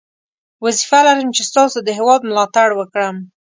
وظیفه 0.65 0.99
لرم 1.07 1.29
چې 1.35 1.43
ستاسو 1.49 1.77
د 1.83 1.89
هیواد 1.99 2.21
ملاتړ 2.29 2.67
وکړم. 2.75 3.15